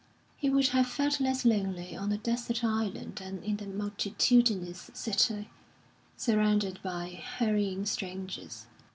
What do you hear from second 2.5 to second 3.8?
island than in the